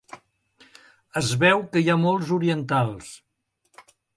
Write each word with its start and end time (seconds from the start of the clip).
Es 1.21 1.29
veu 1.45 1.61
que 1.75 1.83
hi 1.83 1.91
ha 1.95 1.99
molts 2.07 2.33
orientals. 2.41 3.13